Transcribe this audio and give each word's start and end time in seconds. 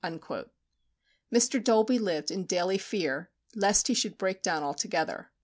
Mr. 1.31 1.63
Dolby 1.63 1.99
lived 1.99 2.31
in 2.31 2.45
daily 2.47 2.79
fear 2.79 3.29
lest 3.53 3.87
he 3.87 3.93
should 3.93 4.17
break 4.17 4.41
down 4.41 4.63
altogether. 4.63 5.29